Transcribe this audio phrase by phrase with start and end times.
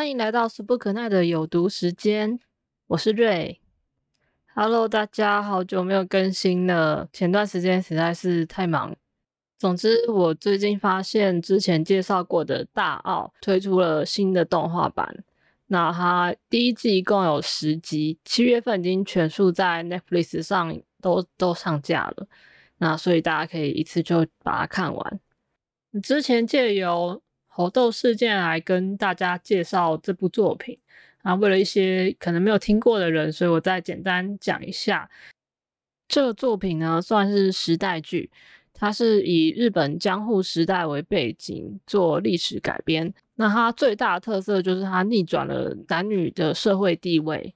[0.00, 2.40] 欢迎来到俗不可耐的有毒时间，
[2.86, 3.60] 我是瑞。
[4.54, 8.96] Hello，大家好久没有更新了，前段时间实在是太忙。
[9.58, 15.22] 总之，我最近发现之前介绍过的大奥推出了新的动画版，
[15.66, 22.26] 那它第一季一共有十集，七月份已经全数在 Netflix 上都都上架了，
[22.78, 25.20] 那所以大家可以一次就把它看完。
[26.02, 27.20] 之前借由
[27.52, 30.78] 猴豆事件来跟大家介绍这部作品
[31.22, 35.10] 啊，为了一些可能没有听过的人，所以我再简单讲一下。
[36.06, 38.30] 这个作品呢，算是时代剧，
[38.72, 43.12] 它是以日本江户时代为背景做历史改编。
[43.34, 47.54] 那它最大的特色就是它逆转了男女的社会地位。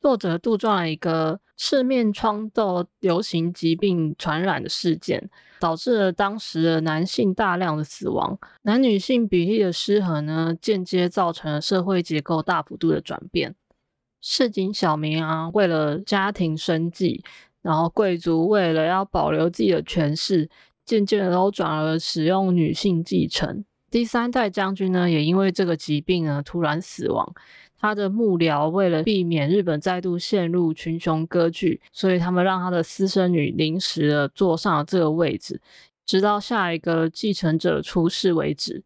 [0.00, 5.30] 作者杜撰了一个赤面疮的流行疾病传染的事件。
[5.58, 13.54] 导致了当时的男性大量的死亡，男女性比例的失衡呢，间接造成了社会结构大幅度的转变。
[14.20, 17.24] 市井小民啊，为了家庭生计，
[17.62, 20.50] 然后贵族为了要保留自己的权势，
[20.84, 23.64] 渐渐的都转而使用女性继承。
[23.90, 27.32] 第三代将军呢，也因为这个疾病呢，突然死亡。
[27.78, 35.60] 他的幕僚为了避免日本再度陷入群雄割据，所以他们让他的私生女临时的坐上了这个位置，
[36.04, 38.82] 直到下一个继承者出世为止。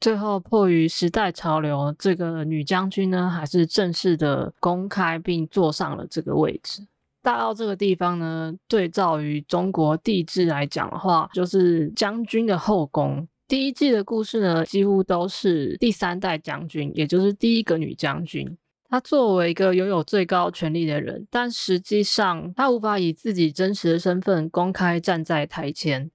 [0.00, 6.84] 最后迫于时代潮流，这个女将军呢，还是正式的公开并坐上了这个位置。
[7.22, 13.28] 大澳这个地方呢，对照于中国帝制来讲的话，就是将军的后宫。
[13.52, 18.56] 第一季的故事呢，几乎都是第三代将军，也就是第一个女将军。
[18.88, 26.10] 她作为一个拥有最高权力的人，但实际上她无法以自己真实的身份公开站在台前。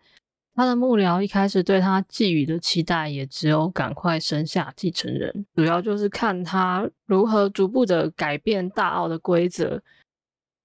[0.55, 9.79] 她的幕僚一开始对她寄予的期待，也只有赶快生下继承人，主要就是看她如何逐步的改变大奥的规则。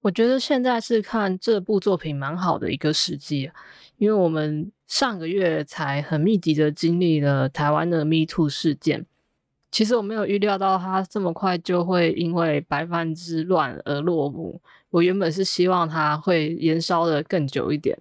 [0.02, 3.50] 我觉得现在是看这部作品蛮好的一个时机，
[3.96, 4.70] 因为我们。
[4.92, 9.06] 上个月才很密集的经历了台湾的 Me Too 事件，
[9.70, 14.60] 其实我没有预料到它这么快就会因为白饭之乱而落幕。
[14.90, 17.98] 我原本是希望它会延烧的更久一点，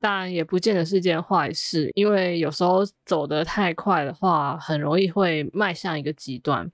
[0.00, 6.72] 但也不见得是件坏事，因为有时候走得太快的话，很容易会迈向一个极端。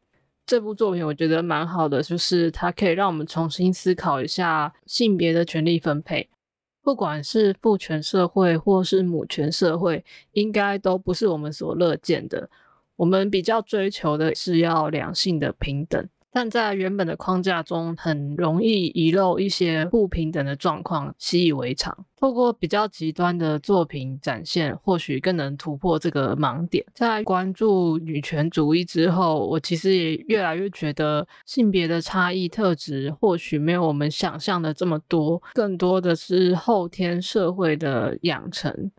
[0.49, 6.27] 这部作品我觉得蛮好的，就是它可以让我们重新思考一下性别的权利分配。
[6.83, 12.49] 不管是父权社会或是母权社会，应该都不是我们所乐见的。
[12.97, 16.09] 我们比较追求的是要两性的平等。
[16.38, 22.06] 但在原本的框架中，很容易遗漏一些不平等的状况，习以为常。
[22.16, 26.87] 透过比较极端的作品展现，或许更能突破这个盲点。
[26.94, 38.93] 在关注女权主义之后，我其实也越来越觉得，性别的差异特质或许没有我们想象的这么多，更多的是后天社会的养成。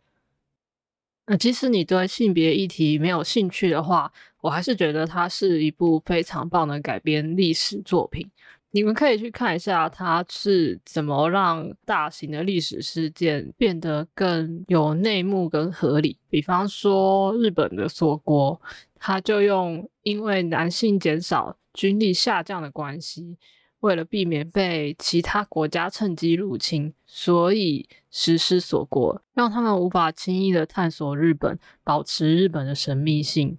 [1.32, 8.28] 那即使你对性别议题没有兴趣的话，我还是觉得它是一部非常棒的改编历史作品。
[8.72, 16.18] 你们可以去看一下，它是怎么让大型的历史事件变得更有内幕跟合理。
[16.32, 18.60] 比方说日本的锁国，
[18.96, 23.38] 他就用因为男性减少、军力下降的关系。
[23.80, 33.58] 为了避免被其他国家趁机入侵，所以实施锁国，让他们无法轻易的探索日本，保持日本的神秘性。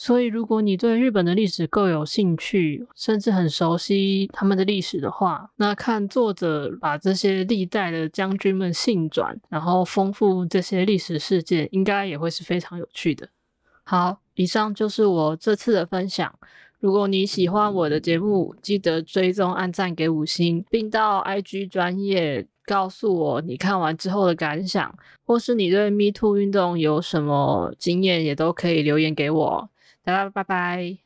[0.00, 13.28] 所以，如果你对日本的历史够有兴趣，甚至很熟悉他们的历史的话，那看作者把这些历代的将军们性转，然后丰富这些历史事件，应该也会是非常有趣的。
[13.82, 16.32] 好，以上就是我这次的分享。
[16.80, 24.94] 如果你喜欢我的节目，记得追踪、按赞、给五星，并到 IG 专业告诉我你看完之后的感想，
[25.26, 29.68] 或是你对 Me Too 运动有什么经验，也都可以留言给我。
[30.04, 30.98] 大家拜拜。